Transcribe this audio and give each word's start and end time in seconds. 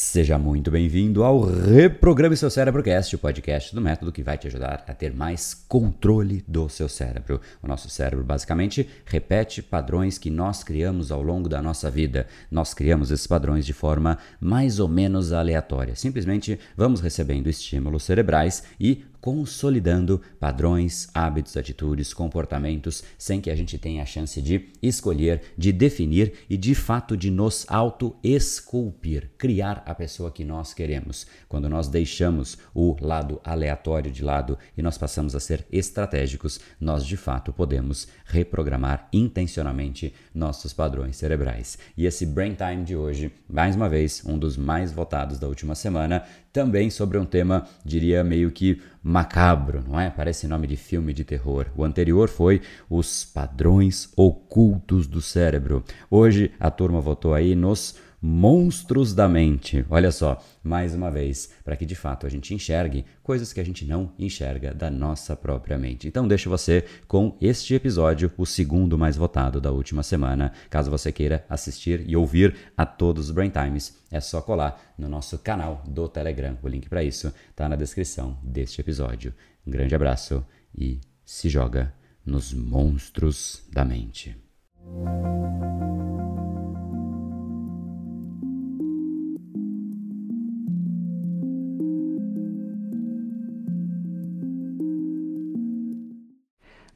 Seja 0.00 0.38
muito 0.38 0.70
bem-vindo 0.70 1.24
ao 1.24 1.42
Reprograme 1.42 2.36
Seu 2.36 2.48
Cérebro 2.48 2.84
Cast, 2.84 3.16
o 3.16 3.18
podcast 3.18 3.74
do 3.74 3.80
método 3.80 4.12
que 4.12 4.22
vai 4.22 4.38
te 4.38 4.46
ajudar 4.46 4.84
a 4.86 4.94
ter 4.94 5.12
mais 5.12 5.52
controle 5.66 6.44
do 6.46 6.68
seu 6.68 6.88
cérebro. 6.88 7.40
O 7.60 7.66
nosso 7.66 7.90
cérebro 7.90 8.24
basicamente 8.24 8.88
repete 9.04 9.60
padrões 9.60 10.16
que 10.16 10.30
nós 10.30 10.62
criamos 10.62 11.10
ao 11.10 11.20
longo 11.20 11.48
da 11.48 11.60
nossa 11.60 11.90
vida. 11.90 12.28
Nós 12.48 12.72
criamos 12.72 13.10
esses 13.10 13.26
padrões 13.26 13.66
de 13.66 13.72
forma 13.72 14.18
mais 14.40 14.78
ou 14.78 14.86
menos 14.86 15.32
aleatória. 15.32 15.96
Simplesmente 15.96 16.60
vamos 16.76 17.00
recebendo 17.00 17.48
estímulos 17.48 18.04
cerebrais 18.04 18.62
e 18.78 19.04
consolidando 19.20 20.20
padrões, 20.38 21.08
hábitos, 21.14 21.56
atitudes, 21.56 22.14
comportamentos, 22.14 23.02
sem 23.16 23.40
que 23.40 23.50
a 23.50 23.56
gente 23.56 23.78
tenha 23.78 24.02
a 24.02 24.06
chance 24.06 24.40
de 24.40 24.68
escolher, 24.82 25.42
de 25.56 25.72
definir 25.72 26.32
e 26.48 26.56
de 26.56 26.74
fato 26.74 27.16
de 27.16 27.30
nos 27.30 27.64
auto-esculpir, 27.68 29.30
criar 29.36 29.82
a 29.86 29.94
pessoa 29.94 30.30
que 30.30 30.44
nós 30.44 30.72
queremos. 30.72 31.26
Quando 31.48 31.68
nós 31.68 31.88
deixamos 31.88 32.58
o 32.74 32.96
lado 33.00 33.40
aleatório 33.44 34.10
de 34.10 34.22
lado 34.22 34.58
e 34.76 34.82
nós 34.82 34.96
passamos 34.96 35.34
a 35.34 35.40
ser 35.40 35.66
estratégicos, 35.70 36.60
nós 36.80 37.04
de 37.04 37.16
fato 37.16 37.52
podemos 37.52 38.08
reprogramar 38.24 39.08
intencionalmente 39.12 40.14
nossos 40.34 40.72
padrões 40.72 41.16
cerebrais. 41.16 41.78
E 41.96 42.06
esse 42.06 42.24
Brain 42.24 42.54
Time 42.54 42.84
de 42.84 42.96
hoje, 42.96 43.32
mais 43.48 43.74
uma 43.74 43.88
vez, 43.88 44.22
um 44.24 44.38
dos 44.38 44.56
mais 44.56 44.92
votados 44.92 45.38
da 45.38 45.48
última 45.48 45.74
semana, 45.74 46.24
também 46.52 46.90
sobre 46.90 47.18
um 47.18 47.24
tema, 47.24 47.68
diria, 47.84 48.24
meio 48.24 48.50
que 48.50 48.80
macabro, 49.08 49.82
não 49.88 49.98
é? 49.98 50.10
Parece 50.10 50.46
nome 50.46 50.66
de 50.66 50.76
filme 50.76 51.14
de 51.14 51.24
terror. 51.24 51.66
O 51.74 51.82
anterior 51.82 52.28
foi 52.28 52.60
os 52.90 53.24
padrões 53.24 54.12
ocultos 54.14 55.06
do 55.06 55.22
cérebro. 55.22 55.82
Hoje 56.10 56.52
a 56.60 56.70
turma 56.70 57.00
votou 57.00 57.32
aí 57.32 57.54
nos 57.54 57.96
monstros 58.20 59.14
da 59.14 59.28
mente. 59.28 59.84
Olha 59.88 60.10
só, 60.10 60.42
mais 60.62 60.94
uma 60.94 61.10
vez, 61.10 61.52
para 61.64 61.76
que 61.76 61.86
de 61.86 61.94
fato 61.94 62.26
a 62.26 62.30
gente 62.30 62.52
enxergue 62.52 63.04
coisas 63.22 63.52
que 63.52 63.60
a 63.60 63.64
gente 63.64 63.84
não 63.84 64.12
enxerga 64.18 64.74
da 64.74 64.90
nossa 64.90 65.36
própria 65.36 65.78
mente. 65.78 66.08
Então 66.08 66.26
deixo 66.26 66.50
você 66.50 66.84
com 67.06 67.36
este 67.40 67.74
episódio, 67.74 68.32
o 68.36 68.44
segundo 68.44 68.98
mais 68.98 69.16
votado 69.16 69.60
da 69.60 69.70
última 69.70 70.02
semana. 70.02 70.52
Caso 70.68 70.90
você 70.90 71.12
queira 71.12 71.44
assistir 71.48 72.04
e 72.08 72.16
ouvir 72.16 72.54
a 72.76 72.84
todos 72.84 73.26
os 73.26 73.30
Brain 73.30 73.50
Times, 73.50 73.96
é 74.10 74.20
só 74.20 74.40
colar 74.40 74.94
no 74.98 75.08
nosso 75.08 75.38
canal 75.38 75.82
do 75.86 76.08
Telegram. 76.08 76.56
O 76.62 76.68
link 76.68 76.88
para 76.88 77.04
isso 77.04 77.32
está 77.50 77.68
na 77.68 77.76
descrição 77.76 78.38
deste 78.42 78.80
episódio. 78.80 79.32
Um 79.66 79.70
grande 79.70 79.94
abraço 79.94 80.44
e 80.76 81.00
se 81.24 81.48
joga 81.48 81.92
nos 82.24 82.52
monstros 82.52 83.62
da 83.72 83.84
mente. 83.84 84.36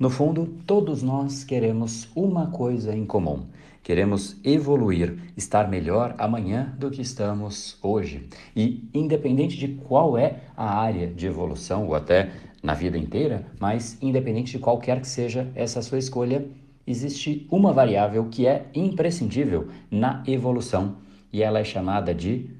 No 0.02 0.10
fundo, 0.10 0.58
todos 0.66 1.00
nós 1.00 1.44
queremos 1.44 2.08
uma 2.16 2.48
coisa 2.48 2.92
em 2.92 3.06
comum. 3.06 3.46
Queremos 3.84 4.36
evoluir, 4.42 5.16
estar 5.36 5.70
melhor 5.70 6.16
amanhã 6.18 6.74
do 6.76 6.90
que 6.90 7.00
estamos 7.00 7.78
hoje. 7.80 8.28
E 8.56 8.90
independente 8.92 9.56
de 9.56 9.68
qual 9.68 10.18
é 10.18 10.40
a 10.56 10.76
área 10.76 11.06
de 11.06 11.24
evolução, 11.24 11.86
ou 11.86 11.94
até 11.94 12.32
na 12.60 12.74
vida 12.74 12.98
inteira, 12.98 13.46
mas 13.60 13.96
independente 14.02 14.50
de 14.50 14.58
qualquer 14.58 15.00
que 15.00 15.06
seja 15.06 15.48
essa 15.54 15.80
sua 15.80 15.98
escolha, 15.98 16.48
existe 16.84 17.46
uma 17.48 17.72
variável 17.72 18.26
que 18.28 18.44
é 18.44 18.66
imprescindível 18.74 19.68
na 19.88 20.20
evolução 20.26 20.96
e 21.32 21.44
ela 21.44 21.60
é 21.60 21.64
chamada 21.64 22.12
de 22.12 22.50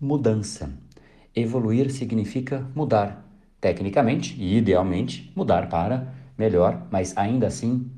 mudança. 0.00 0.70
Evoluir 1.36 1.90
significa 1.90 2.66
mudar, 2.74 3.22
tecnicamente 3.60 4.34
e 4.40 4.56
idealmente, 4.56 5.30
mudar 5.36 5.68
para 5.68 6.18
melhor, 6.40 6.86
mas 6.90 7.14
ainda 7.18 7.46
assim 7.46 7.90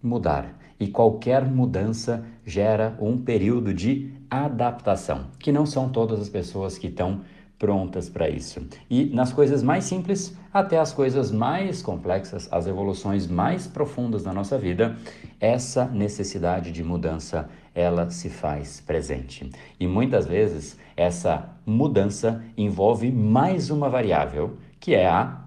mudar. 0.00 0.56
E 0.78 0.86
qualquer 0.86 1.44
mudança 1.44 2.24
gera 2.46 2.96
um 3.00 3.18
período 3.18 3.74
de 3.74 4.14
adaptação, 4.30 5.26
que 5.40 5.50
não 5.50 5.66
são 5.66 5.88
todas 5.88 6.20
as 6.20 6.28
pessoas 6.28 6.78
que 6.78 6.86
estão 6.86 7.22
prontas 7.58 8.08
para 8.08 8.28
isso. 8.28 8.64
E 8.88 9.06
nas 9.06 9.32
coisas 9.32 9.64
mais 9.64 9.82
simples 9.82 10.32
até 10.54 10.78
as 10.78 10.92
coisas 10.92 11.32
mais 11.32 11.82
complexas, 11.82 12.48
as 12.52 12.68
evoluções 12.68 13.26
mais 13.26 13.66
profundas 13.66 14.22
da 14.22 14.32
nossa 14.32 14.56
vida, 14.56 14.96
essa 15.40 15.84
necessidade 15.86 16.70
de 16.70 16.84
mudança 16.84 17.48
ela 17.74 18.08
se 18.10 18.30
faz 18.30 18.80
presente. 18.80 19.50
E 19.80 19.88
muitas 19.88 20.24
vezes 20.26 20.78
essa 20.96 21.50
mudança 21.66 22.44
envolve 22.56 23.10
mais 23.10 23.70
uma 23.70 23.88
variável, 23.88 24.56
que 24.78 24.94
é 24.94 25.08
a 25.08 25.42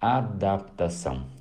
adaptação. 0.00 1.31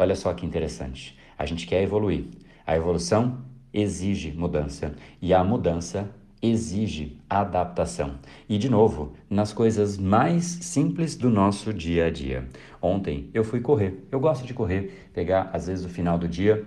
Olha 0.00 0.16
só 0.16 0.32
que 0.32 0.46
interessante. 0.46 1.14
A 1.36 1.44
gente 1.44 1.66
quer 1.66 1.82
evoluir. 1.82 2.24
A 2.66 2.74
evolução 2.74 3.42
exige 3.70 4.32
mudança 4.32 4.94
e 5.20 5.34
a 5.34 5.44
mudança 5.44 6.08
exige 6.40 7.18
adaptação. 7.28 8.14
E 8.48 8.56
de 8.56 8.70
novo, 8.70 9.12
nas 9.28 9.52
coisas 9.52 9.98
mais 9.98 10.46
simples 10.46 11.16
do 11.16 11.28
nosso 11.28 11.74
dia 11.74 12.06
a 12.06 12.10
dia. 12.10 12.48
Ontem 12.80 13.28
eu 13.34 13.44
fui 13.44 13.60
correr. 13.60 14.02
Eu 14.10 14.18
gosto 14.18 14.46
de 14.46 14.54
correr, 14.54 15.10
pegar 15.12 15.50
às 15.52 15.66
vezes 15.66 15.84
o 15.84 15.88
final 15.90 16.16
do 16.16 16.26
dia, 16.26 16.66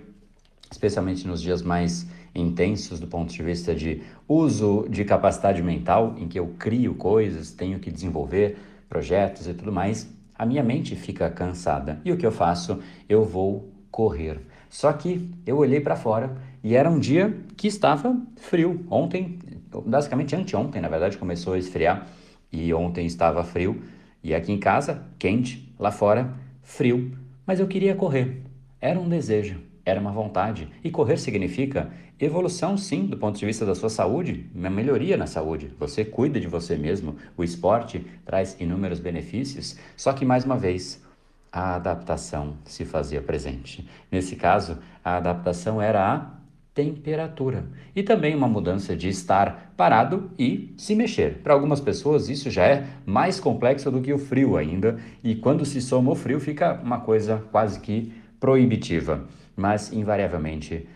especialmente 0.70 1.26
nos 1.26 1.42
dias 1.42 1.60
mais 1.60 2.06
intensos 2.36 3.00
do 3.00 3.08
ponto 3.08 3.32
de 3.32 3.42
vista 3.42 3.74
de 3.74 4.00
uso 4.28 4.86
de 4.88 5.04
capacidade 5.04 5.60
mental, 5.60 6.14
em 6.18 6.28
que 6.28 6.38
eu 6.38 6.54
crio 6.56 6.94
coisas, 6.94 7.50
tenho 7.50 7.80
que 7.80 7.90
desenvolver 7.90 8.56
projetos 8.88 9.48
e 9.48 9.54
tudo 9.54 9.72
mais 9.72 10.13
a 10.36 10.44
minha 10.44 10.62
mente 10.62 10.96
fica 10.96 11.30
cansada. 11.30 12.00
E 12.04 12.12
o 12.12 12.16
que 12.16 12.26
eu 12.26 12.32
faço? 12.32 12.80
Eu 13.08 13.24
vou 13.24 13.72
correr. 13.90 14.40
Só 14.68 14.92
que 14.92 15.30
eu 15.46 15.58
olhei 15.58 15.80
para 15.80 15.94
fora 15.94 16.36
e 16.62 16.74
era 16.74 16.90
um 16.90 16.98
dia 16.98 17.36
que 17.56 17.68
estava 17.68 18.16
frio. 18.36 18.84
Ontem, 18.90 19.38
basicamente 19.86 20.34
anteontem, 20.34 20.82
na 20.82 20.88
verdade, 20.88 21.16
começou 21.16 21.54
a 21.54 21.58
esfriar 21.58 22.06
e 22.50 22.74
ontem 22.74 23.06
estava 23.06 23.44
frio. 23.44 23.82
E 24.22 24.34
aqui 24.34 24.52
em 24.52 24.58
casa, 24.58 25.02
quente, 25.18 25.72
lá 25.78 25.90
fora, 25.90 26.32
frio. 26.62 27.16
Mas 27.46 27.60
eu 27.60 27.68
queria 27.68 27.94
correr. 27.94 28.42
Era 28.80 28.98
um 28.98 29.08
desejo, 29.08 29.60
era 29.84 30.00
uma 30.00 30.12
vontade. 30.12 30.68
E 30.82 30.90
correr 30.90 31.18
significa 31.18 31.90
Evolução, 32.18 32.78
sim, 32.78 33.06
do 33.06 33.16
ponto 33.16 33.36
de 33.36 33.44
vista 33.44 33.66
da 33.66 33.74
sua 33.74 33.90
saúde, 33.90 34.48
uma 34.54 34.70
melhoria 34.70 35.16
na 35.16 35.26
saúde. 35.26 35.72
Você 35.80 36.04
cuida 36.04 36.38
de 36.38 36.46
você 36.46 36.76
mesmo. 36.76 37.16
O 37.36 37.42
esporte 37.42 38.06
traz 38.24 38.56
inúmeros 38.60 39.00
benefícios, 39.00 39.76
só 39.96 40.12
que, 40.12 40.24
mais 40.24 40.44
uma 40.44 40.56
vez, 40.56 41.02
a 41.50 41.74
adaptação 41.74 42.56
se 42.64 42.84
fazia 42.84 43.20
presente. 43.20 43.88
Nesse 44.12 44.36
caso, 44.36 44.78
a 45.04 45.16
adaptação 45.16 45.82
era 45.82 46.14
a 46.14 46.30
temperatura 46.72 47.66
e 47.96 48.02
também 48.02 48.34
uma 48.34 48.48
mudança 48.48 48.96
de 48.96 49.08
estar 49.08 49.74
parado 49.76 50.30
e 50.38 50.72
se 50.76 50.94
mexer. 50.94 51.38
Para 51.42 51.52
algumas 51.52 51.80
pessoas, 51.80 52.28
isso 52.28 52.48
já 52.48 52.64
é 52.64 52.86
mais 53.04 53.40
complexo 53.40 53.90
do 53.90 54.00
que 54.00 54.12
o 54.12 54.18
frio 54.18 54.56
ainda, 54.56 54.98
e 55.22 55.34
quando 55.34 55.64
se 55.64 55.80
soma 55.80 56.12
o 56.12 56.16
frio, 56.16 56.38
fica 56.38 56.80
uma 56.80 57.00
coisa 57.00 57.42
quase 57.50 57.80
que 57.80 58.12
proibitiva. 58.38 59.24
Mas, 59.56 59.92
invariavelmente, 59.92 60.86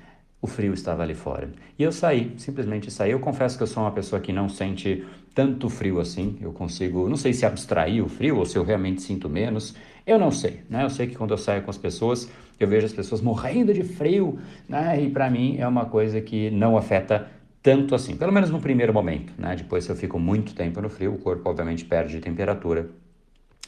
o 0.41 0.47
frio 0.47 0.73
estava 0.73 1.03
ali 1.03 1.15
fora. 1.15 1.51
E 1.79 1.83
eu 1.83 1.93
saí, 1.93 2.35
simplesmente 2.39 2.91
saí. 2.91 3.11
Eu 3.11 3.21
confesso 3.21 3.57
que 3.57 3.63
eu 3.63 3.67
sou 3.67 3.83
uma 3.83 3.91
pessoa 3.91 4.21
que 4.21 4.33
não 4.33 4.49
sente 4.49 5.05
tanto 5.35 5.69
frio 5.69 6.01
assim. 6.01 6.39
Eu 6.41 6.53
consigo, 6.53 7.09
não 7.09 7.17
sei 7.17 7.33
se 7.33 7.45
abstrair 7.45 8.05
o 8.05 8.09
frio 8.09 8.39
ou 8.39 8.47
se 8.47 8.57
eu 8.57 8.65
realmente 8.65 9.03
sinto 9.03 9.29
menos. 9.29 9.75
Eu 10.07 10.19
não 10.19 10.31
sei, 10.31 10.63
né? 10.71 10.85
Eu 10.85 10.91
sei 10.91 11.07
que 11.07 11.17
quando 11.17 11.33
eu 11.33 11.39
saio 11.39 11.63
com 11.63 11.71
as 11.71 11.79
pessoas, 11.79 12.31
eu 12.59 12.67
vejo 12.67 12.87
as 12.87 12.93
pessoas 12.93 13.21
morrendo 13.21 13.75
de 13.75 13.83
frio, 13.83 14.39
né? 14.69 15.01
E 15.03 15.11
para 15.11 15.29
mim 15.29 15.57
é 15.59 15.67
uma 15.67 15.87
coisa 15.87 16.21
que 16.21 16.51
não 16.51 16.77
afeta 16.77 17.29
tanto 17.63 17.95
assim, 17.95 18.17
pelo 18.17 18.33
menos 18.33 18.51
no 18.51 18.61
primeiro 18.61 18.95
momento, 18.95 19.33
né? 19.37 19.55
Depois 19.57 19.85
se 19.85 19.91
eu 19.91 19.97
fico 19.97 20.19
muito 20.19 20.55
tempo 20.55 20.81
no 20.81 20.89
frio, 20.89 21.15
o 21.15 21.19
corpo 21.19 21.49
obviamente 21.51 21.85
perde 21.85 22.21
temperatura. 22.21 22.89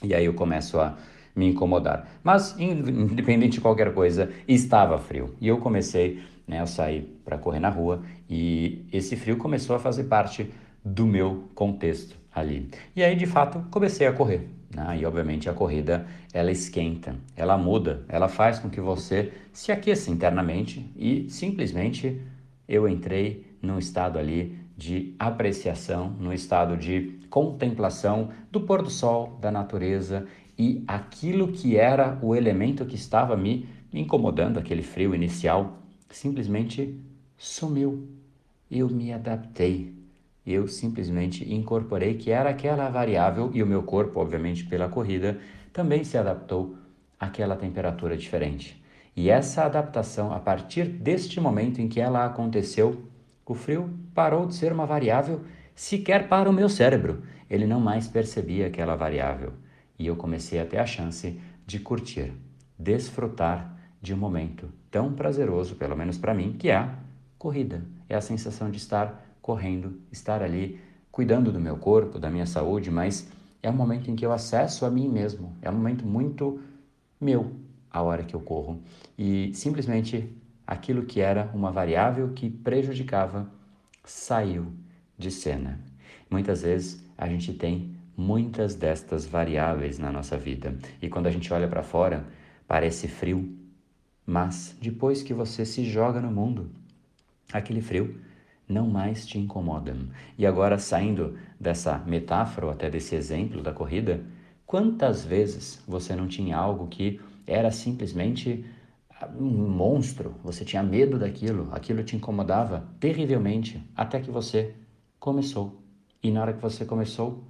E 0.03 0.15
aí 0.15 0.25
eu 0.25 0.35
começo 0.35 0.81
a 0.81 0.97
me 1.35 1.49
incomodar. 1.49 2.09
Mas 2.23 2.59
independente 2.59 3.55
de 3.55 3.61
qualquer 3.61 3.93
coisa, 3.95 4.31
estava 4.47 4.99
frio. 4.99 5.35
E 5.41 5.49
eu 5.49 5.59
comecei 5.59 6.21
né? 6.51 6.61
Eu 6.61 6.67
saí 6.67 7.03
para 7.25 7.39
correr 7.39 7.61
na 7.61 7.69
rua 7.69 8.03
e 8.29 8.85
esse 8.93 9.15
frio 9.15 9.37
começou 9.37 9.77
a 9.77 9.79
fazer 9.79 10.05
parte 10.05 10.51
do 10.85 11.07
meu 11.07 11.45
contexto 11.55 12.17
ali. 12.35 12.69
E 12.97 13.05
aí, 13.05 13.15
de 13.15 13.25
fato, 13.25 13.65
comecei 13.71 14.09
a 14.09 14.13
correr. 14.13 14.49
Né? 14.75 14.99
E 14.99 15.07
obviamente 15.07 15.49
a 15.49 15.53
corrida 15.53 16.07
ela 16.33 16.51
esquenta, 16.51 17.15
ela 17.37 17.57
muda, 17.57 18.05
ela 18.09 18.29
faz 18.29 18.59
com 18.59 18.69
que 18.69 18.81
você 18.81 19.33
se 19.53 19.71
aqueça 19.71 20.11
internamente 20.11 20.85
e 20.97 21.31
simplesmente 21.31 22.21
eu 22.69 22.89
entrei 22.89 23.47
num 23.63 23.79
estado 23.79 24.19
ali 24.19 24.59
de 24.77 25.15
apreciação, 25.21 26.11
num 26.19 26.33
estado 26.33 26.77
de 26.77 27.17
contemplação 27.31 28.31
do 28.51 28.63
pôr 28.63 28.83
do 28.83 28.91
sol, 28.91 29.39
da 29.41 29.53
natureza 29.53 30.27
e 30.61 30.85
aquilo 30.87 31.49
que 31.49 31.79
era 31.79 32.19
o 32.21 32.37
elemento 32.37 32.85
que 32.85 32.95
estava 32.95 33.35
me 33.35 33.67
incomodando, 33.91 34.59
aquele 34.59 34.83
frio 34.83 35.15
inicial, 35.15 35.79
simplesmente 36.11 37.01
sumiu. 37.39 38.07
Eu 38.71 38.91
me 38.91 39.11
adaptei. 39.11 39.99
eu 40.47 40.69
simplesmente 40.69 41.51
incorporei 41.51 42.15
que 42.15 42.31
era 42.31 42.51
aquela 42.51 42.91
variável 42.91 43.51
e 43.55 43.63
o 43.63 43.67
meu 43.67 43.83
corpo, 43.85 44.21
obviamente 44.21 44.67
pela 44.67 44.87
corrida, 44.87 45.39
também 45.73 46.05
se 46.05 46.19
adaptou 46.19 46.77
àquela 47.19 47.57
temperatura 47.57 48.15
diferente. 48.15 48.83
E 49.17 49.31
essa 49.31 49.65
adaptação, 49.65 50.31
a 50.31 50.41
partir 50.41 50.85
deste 50.85 51.41
momento 51.41 51.81
em 51.81 51.89
que 51.89 52.01
ela 52.01 52.27
aconteceu, 52.27 53.03
o 53.47 53.55
frio 53.55 53.89
parou 54.15 54.45
de 54.47 54.55
ser 54.55 54.75
uma 54.75 54.85
variável 54.85 55.41
sequer 55.75 56.29
para 56.29 56.51
o 56.51 56.53
meu 56.53 56.69
cérebro. 56.69 57.23
Ele 57.49 57.67
não 57.67 57.81
mais 57.81 58.09
percebia 58.09 58.67
aquela 58.67 58.95
variável. 58.95 59.55
E 60.01 60.07
eu 60.07 60.17
comecei 60.17 60.59
a 60.59 60.65
ter 60.65 60.79
a 60.79 60.87
chance 60.87 61.39
de 61.67 61.79
curtir, 61.79 62.33
desfrutar 62.79 63.79
de 64.01 64.15
um 64.15 64.17
momento 64.17 64.71
tão 64.91 65.13
prazeroso, 65.13 65.75
pelo 65.75 65.95
menos 65.95 66.17
para 66.17 66.33
mim, 66.33 66.57
que 66.59 66.71
é 66.71 66.77
a 66.77 66.95
corrida. 67.37 67.85
É 68.09 68.15
a 68.15 68.21
sensação 68.23 68.71
de 68.71 68.79
estar 68.79 69.23
correndo, 69.43 70.01
estar 70.11 70.43
ali 70.43 70.81
cuidando 71.13 71.53
do 71.53 71.61
meu 71.61 71.77
corpo, 71.77 72.19
da 72.19 72.31
minha 72.31 72.47
saúde, 72.47 72.91
mas 72.91 73.29
é 73.63 73.69
um 73.69 73.75
momento 73.75 74.11
em 74.11 74.17
que 74.17 74.25
eu 74.25 74.33
acesso 74.33 74.87
a 74.87 74.91
mim 74.91 75.07
mesmo. 75.07 75.55
É 75.61 75.69
um 75.69 75.75
momento 75.75 76.07
muito 76.07 76.63
meu 77.21 77.53
a 77.91 78.01
hora 78.01 78.25
que 78.25 78.35
eu 78.35 78.41
corro. 78.41 78.81
E 79.19 79.53
simplesmente 79.53 80.35
aquilo 80.67 81.05
que 81.05 81.21
era 81.21 81.51
uma 81.53 81.71
variável 81.71 82.33
que 82.33 82.49
prejudicava 82.49 83.51
saiu 84.03 84.73
de 85.19 85.31
cena. 85.31 85.79
Muitas 86.31 86.63
vezes 86.63 87.05
a 87.19 87.29
gente 87.29 87.53
tem 87.53 88.00
muitas 88.21 88.75
destas 88.75 89.25
variáveis 89.25 89.99
na 89.99 90.13
nossa 90.13 90.37
vida 90.37 90.77
e 91.01 91.09
quando 91.09 91.27
a 91.27 91.31
gente 91.31 91.53
olha 91.53 91.67
para 91.67 91.83
fora 91.83 92.27
parece 92.69 93.09
frio, 93.09 93.57
mas 94.27 94.77
depois 94.81 95.23
que 95.23 95.33
você 95.33 95.65
se 95.65 95.85
joga 95.85 96.21
no 96.21 96.31
mundo, 96.31 96.71
aquele 97.53 97.81
frio 97.81 98.21
não 98.69 98.89
mais 98.89 99.27
te 99.27 99.39
incomoda. 99.39 99.97
E 100.39 100.47
agora, 100.47 100.79
saindo 100.79 101.37
dessa 101.59 101.99
metáfora 102.07 102.67
ou 102.67 102.73
até 102.73 102.89
desse 102.89 103.17
exemplo 103.17 103.63
da 103.63 103.73
corrida, 103.73 104.23
quantas 104.67 105.25
vezes 105.25 105.83
você 105.89 106.15
não 106.15 106.29
tinha 106.29 106.57
algo 106.57 106.87
que 106.87 107.21
era 107.47 107.73
simplesmente 107.73 108.65
um 109.37 109.69
monstro, 109.69 110.35
você 110.45 110.65
tinha 110.65 110.83
medo 110.83 111.19
daquilo, 111.19 111.69
aquilo 111.73 112.05
te 112.05 112.15
incomodava 112.15 112.87
terrivelmente 113.01 113.83
até 113.97 114.21
que 114.21 114.31
você 114.31 114.75
começou. 115.19 115.83
E 116.23 116.31
na 116.31 116.43
hora 116.43 116.53
que 116.53 116.63
você 116.63 116.85
começou, 116.85 117.50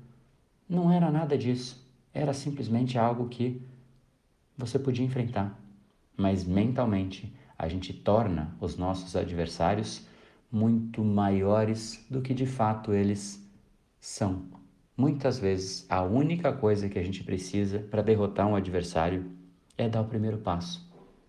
não 0.71 0.93
era 0.93 1.11
nada 1.11 1.37
disso, 1.37 1.85
era 2.15 2.33
simplesmente 2.33 2.97
algo 2.97 3.29
que 3.29 3.61
você 4.57 4.79
podia 4.79 5.05
enfrentar. 5.05 5.61
Mas 6.17 6.45
mentalmente, 6.45 7.35
a 7.59 7.67
gente 7.67 7.93
torna 7.93 8.57
os 8.61 8.77
nossos 8.77 9.17
adversários 9.17 10.07
muito 10.51 11.03
maiores 11.03 12.07
do 12.09 12.23
que 12.23 12.33
de 12.33 12.47
fato 12.47 12.93
eles 12.93 13.45
são. 14.01 14.45
Muitas 14.97 15.39
vezes, 15.39 15.87
a 15.89 16.03
única 16.03 16.53
coisa 16.53 16.89
que 16.89 16.99
a 16.99 17.03
gente 17.03 17.25
precisa 17.25 17.81
para 17.81 18.03
derrotar 18.03 18.47
um 18.47 18.55
adversário 18.55 19.29
é 19.77 19.89
dar 19.89 20.03
o 20.03 20.07
primeiro 20.07 20.39
passo 20.39 20.89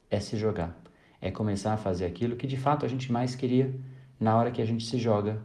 é 0.10 0.20
se 0.20 0.38
jogar, 0.38 0.78
é 1.22 1.32
começar 1.32 1.74
a 1.74 1.78
fazer 1.78 2.06
aquilo 2.06 2.36
que 2.36 2.46
de 2.46 2.58
fato 2.58 2.86
a 2.86 2.90
gente 2.90 3.12
mais 3.12 3.34
queria 3.34 3.74
na 4.20 4.38
hora 4.38 4.52
que 4.52 4.62
a 4.62 4.66
gente 4.66 4.86
se 4.86 5.00
joga. 5.00 5.42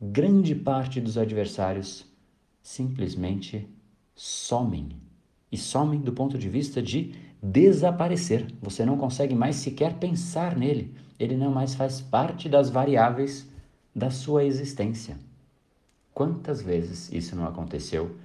Grande 0.00 0.54
parte 0.54 1.00
dos 1.00 1.16
adversários 1.16 2.04
simplesmente 2.68 3.66
somem. 4.14 4.90
E 5.50 5.56
somem 5.56 6.00
do 6.00 6.12
ponto 6.12 6.36
de 6.36 6.50
vista 6.50 6.82
de 6.82 7.14
desaparecer. 7.42 8.46
Você 8.60 8.84
não 8.84 8.98
consegue 8.98 9.34
mais 9.34 9.56
sequer 9.56 9.94
pensar 9.94 10.54
nele. 10.54 10.94
Ele 11.18 11.34
não 11.34 11.50
mais 11.50 11.74
faz 11.74 12.02
parte 12.02 12.46
das 12.46 12.68
variáveis 12.68 13.48
da 13.96 14.10
sua 14.10 14.44
existência. 14.44 15.16
Quantas 16.12 16.60
vezes 16.60 17.10
isso 17.10 17.34
não 17.34 17.46
aconteceu 17.46 18.16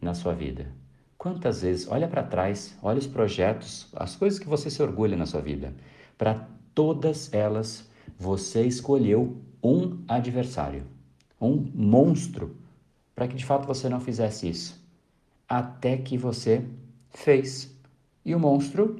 na 0.00 0.14
sua 0.14 0.32
vida? 0.32 0.72
Quantas 1.18 1.60
vezes, 1.60 1.86
olha 1.86 2.08
para 2.08 2.22
trás, 2.22 2.74
olha 2.82 2.98
os 2.98 3.06
projetos, 3.06 3.86
as 3.94 4.16
coisas 4.16 4.38
que 4.38 4.48
você 4.48 4.70
se 4.70 4.82
orgulha 4.82 5.16
na 5.16 5.26
sua 5.26 5.42
vida. 5.42 5.74
Para 6.16 6.48
todas 6.74 7.30
elas, 7.34 7.86
você 8.18 8.64
escolheu 8.64 9.36
um 9.62 9.98
adversário, 10.08 10.84
um 11.38 11.70
monstro, 11.74 12.56
para 13.20 13.28
que 13.28 13.36
de 13.36 13.44
fato 13.44 13.66
você 13.66 13.86
não 13.86 14.00
fizesse 14.00 14.48
isso. 14.48 14.82
Até 15.46 15.98
que 15.98 16.16
você 16.16 16.64
fez. 17.10 17.70
E 18.24 18.34
o 18.34 18.40
monstro 18.40 18.98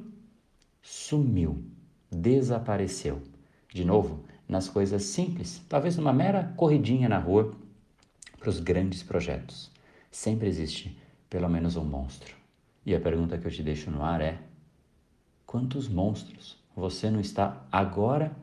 sumiu, 0.79 1.65
desapareceu. 2.11 3.19
De 3.73 3.83
novo, 3.83 4.23
nas 4.47 4.69
coisas 4.69 5.05
simples, 5.05 5.59
talvez 5.67 5.97
numa 5.97 6.13
mera 6.13 6.53
corridinha 6.55 7.09
na 7.09 7.17
rua, 7.17 7.55
para 8.37 8.47
os 8.47 8.59
grandes 8.59 9.01
projetos. 9.01 9.71
Sempre 10.11 10.47
existe 10.47 10.95
pelo 11.27 11.49
menos 11.49 11.75
um 11.75 11.83
monstro. 11.83 12.35
E 12.85 12.93
a 12.93 12.99
pergunta 12.99 13.39
que 13.39 13.47
eu 13.47 13.51
te 13.51 13.63
deixo 13.63 13.89
no 13.89 14.03
ar 14.03 14.21
é: 14.21 14.37
quantos 15.47 15.89
monstros 15.89 16.63
você 16.75 17.09
não 17.09 17.19
está 17.19 17.65
agora 17.71 18.37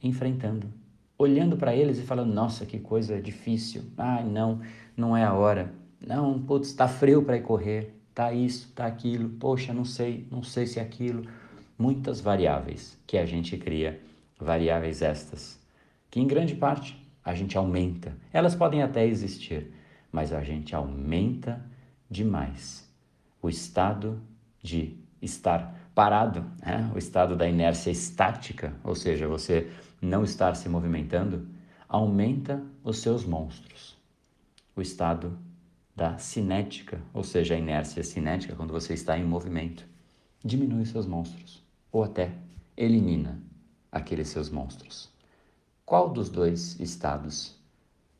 enfrentando? 0.00 0.72
Olhando 1.16 1.56
para 1.56 1.74
eles 1.74 1.98
e 1.98 2.02
falando: 2.02 2.32
nossa, 2.32 2.66
que 2.66 2.78
coisa 2.78 3.20
difícil. 3.20 3.84
Ai, 3.96 4.24
não, 4.24 4.60
não 4.96 5.16
é 5.16 5.24
a 5.24 5.32
hora. 5.32 5.72
Não, 6.04 6.40
putz, 6.40 6.68
está 6.68 6.88
frio 6.88 7.22
para 7.22 7.36
ir 7.36 7.42
correr. 7.42 7.94
Tá 8.14 8.32
isso, 8.32 8.72
tá 8.74 8.86
aquilo. 8.86 9.28
Poxa, 9.30 9.72
não 9.72 9.84
sei, 9.84 10.26
não 10.30 10.42
sei 10.42 10.66
se 10.66 10.78
é 10.78 10.82
aquilo. 10.82 11.26
Muitas 11.78 12.20
variáveis 12.20 12.96
que 13.06 13.18
a 13.18 13.26
gente 13.26 13.56
cria, 13.56 14.00
variáveis 14.38 15.02
estas, 15.02 15.60
que 16.10 16.20
em 16.20 16.26
grande 16.26 16.54
parte 16.54 16.96
a 17.24 17.34
gente 17.34 17.56
aumenta. 17.56 18.16
Elas 18.32 18.54
podem 18.54 18.82
até 18.82 19.04
existir, 19.06 19.72
mas 20.12 20.32
a 20.32 20.42
gente 20.42 20.74
aumenta 20.74 21.60
demais. 22.08 22.88
O 23.42 23.48
estado 23.48 24.20
de 24.62 24.96
estar 25.20 25.74
parado, 25.94 26.44
né? 26.64 26.90
o 26.94 26.98
estado 26.98 27.34
da 27.34 27.48
inércia 27.48 27.90
estática, 27.90 28.74
ou 28.84 28.94
seja, 28.94 29.26
você 29.26 29.70
não 30.04 30.22
estar 30.22 30.54
se 30.54 30.68
movimentando, 30.68 31.48
aumenta 31.88 32.62
os 32.82 32.98
seus 32.98 33.24
monstros. 33.24 33.96
O 34.76 34.82
estado 34.82 35.38
da 35.94 36.18
cinética, 36.18 37.00
ou 37.12 37.22
seja, 37.22 37.54
a 37.54 37.58
inércia 37.58 38.02
cinética, 38.02 38.56
quando 38.56 38.72
você 38.72 38.94
está 38.94 39.16
em 39.18 39.24
movimento, 39.24 39.86
diminui 40.44 40.84
seus 40.84 41.06
monstros, 41.06 41.62
ou 41.90 42.02
até 42.02 42.32
elimina 42.76 43.40
aqueles 43.90 44.28
seus 44.28 44.50
monstros. 44.50 45.08
Qual 45.86 46.10
dos 46.10 46.28
dois 46.28 46.78
estados 46.80 47.56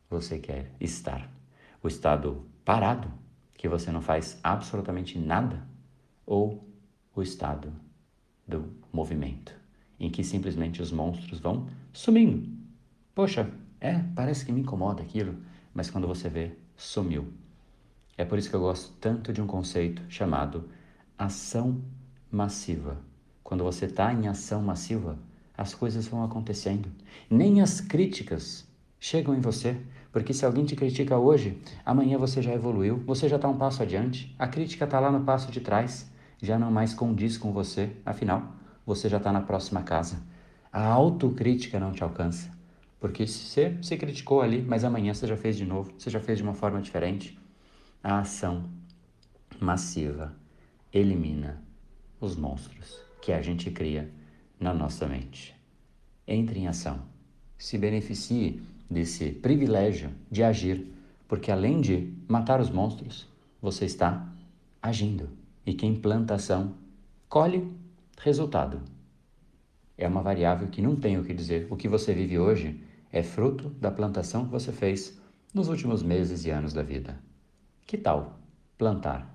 você 0.09 0.39
quer 0.39 0.71
estar? 0.81 1.29
O 1.83 1.89
estado 1.89 2.47
parado, 2.65 3.13
que 3.55 3.69
você 3.69 3.91
não 3.91 4.01
faz 4.01 4.39
absolutamente 4.43 5.19
nada, 5.19 5.67
ou 6.25 6.65
o 7.15 7.23
estado 7.23 7.73
do 8.47 8.73
movimento, 8.93 9.55
em 9.99 10.11
que 10.11 10.25
simplesmente 10.25 10.83
os 10.83 10.93
monstros 10.93 11.41
vão 11.41 11.67
sumindo. 11.93 12.49
Poxa, 13.15 13.51
é, 13.81 14.01
parece 14.15 14.45
que 14.45 14.53
me 14.53 14.61
incomoda 14.61 15.03
aquilo, 15.03 15.37
mas 15.73 15.91
quando 15.91 16.07
você 16.07 16.29
vê, 16.29 16.53
sumiu. 16.77 17.33
É 18.17 18.25
por 18.25 18.39
isso 18.39 18.49
que 18.49 18.57
eu 18.57 18.61
gosto 18.61 18.93
tanto 19.01 19.33
de 19.33 19.43
um 19.43 19.47
conceito 19.47 20.03
chamado 20.09 20.69
ação 21.19 21.81
massiva. 22.31 22.99
Quando 23.43 23.65
você 23.65 23.87
está 23.87 24.13
em 24.13 24.27
ação 24.27 24.63
massiva, 24.63 25.19
as 25.57 25.75
coisas 25.75 26.07
vão 26.07 26.25
acontecendo. 26.25 26.89
Nem 27.31 27.61
as 27.61 27.81
críticas 27.81 28.67
chegam 28.99 29.35
em 29.35 29.41
você, 29.41 29.77
porque 30.11 30.33
se 30.33 30.47
alguém 30.47 30.65
te 30.65 30.75
critica 30.75 31.19
hoje, 31.19 31.61
amanhã 31.85 32.17
você 32.19 32.41
já 32.41 32.53
evoluiu, 32.53 33.03
você 33.05 33.29
já 33.29 33.37
está 33.37 33.49
um 33.49 33.59
passo 33.59 33.83
adiante, 33.83 34.35
a 34.39 34.47
crítica 34.47 34.85
está 34.85 34.99
lá 34.99 35.11
no 35.11 35.25
passo 35.25 35.51
de 35.53 35.61
trás, 35.61 36.11
já 36.41 36.59
não 36.59 36.71
mais 36.71 36.95
condiz 36.95 37.37
com 37.37 37.53
você, 37.53 37.91
afinal, 38.05 38.55
você 38.85 39.09
já 39.09 39.17
está 39.17 39.33
na 39.33 39.41
próxima 39.41 39.83
casa. 39.83 40.23
A 40.73 40.87
autocrítica 40.87 41.79
não 41.79 41.93
te 41.93 42.03
alcança, 42.03 42.51
porque 43.01 43.27
você 43.27 43.79
se 43.83 43.97
criticou 43.97 44.43
ali, 44.43 44.63
mas 44.63 44.85
amanhã 44.85 45.15
você 45.15 45.27
já 45.27 45.37
fez 45.37 45.57
de 45.57 45.65
novo, 45.65 45.93
você 45.97 46.11
já 46.11 46.21
fez 46.21 46.39
de 46.39 46.45
uma 46.45 46.55
forma 46.55 46.81
diferente. 46.81 47.39
A 48.03 48.19
ação 48.19 48.65
massiva 49.61 50.35
elimina 50.93 51.63
os 52.21 52.37
monstros 52.37 53.01
que 53.23 53.33
a 53.33 53.41
gente 53.41 53.71
cria 53.71 54.11
na 54.59 54.75
nossa 54.75 55.07
mente. 55.07 55.55
Entre 56.27 56.59
em 56.59 56.67
ação, 56.67 57.03
se 57.59 57.79
beneficie 57.79 58.63
desse 58.91 59.31
privilégio 59.31 60.11
de 60.31 60.43
agir, 60.43 60.87
porque 61.27 61.51
além 61.51 61.81
de 61.81 62.13
matar 62.29 62.61
os 62.61 62.71
monstros, 62.71 63.29
você 63.61 63.85
está 63.85 64.29
agindo. 64.83 65.31
E 65.65 65.73
quem 65.73 65.95
planta 65.95 66.35
ação 66.35 66.75
colhe 67.29 67.67
resultado. 68.21 68.83
É 69.97 70.09
uma 70.09 70.23
variável 70.23 70.69
que 70.69 70.83
não 70.83 70.97
tem 70.97 71.19
o 71.19 71.25
que 71.25 71.33
dizer. 71.33 71.67
O 71.71 71.77
que 71.77 71.89
você 71.89 72.13
vive 72.13 72.39
hoje 72.39 72.83
é 73.13 73.23
fruto 73.23 73.71
da 73.71 73.91
plantação 73.91 74.45
que 74.45 74.51
você 74.51 74.73
fez 74.73 75.19
nos 75.53 75.69
últimos 75.69 76.03
meses 76.03 76.45
e 76.45 76.51
anos 76.51 76.73
da 76.73 76.83
vida. 76.83 77.19
Que 77.87 77.97
tal 77.97 78.39
plantar 78.77 79.33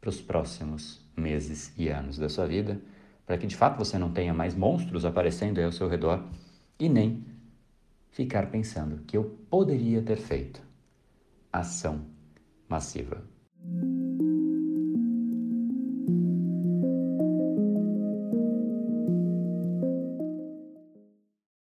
para 0.00 0.10
os 0.10 0.20
próximos 0.20 1.00
meses 1.16 1.72
e 1.78 1.88
anos 1.88 2.18
da 2.18 2.28
sua 2.28 2.46
vida, 2.46 2.80
para 3.24 3.38
que 3.38 3.46
de 3.46 3.56
fato 3.56 3.78
você 3.78 3.96
não 3.96 4.12
tenha 4.12 4.34
mais 4.34 4.54
monstros 4.54 5.04
aparecendo 5.04 5.58
aí 5.58 5.64
ao 5.64 5.72
seu 5.72 5.88
redor 5.88 6.22
e 6.78 6.88
nem 6.88 7.24
ficar 8.10 8.50
pensando 8.50 9.02
que 9.06 9.16
eu 9.16 9.24
poderia 9.48 10.02
ter 10.02 10.16
feito. 10.16 10.60
ação 11.52 12.04
massiva. 12.68 13.22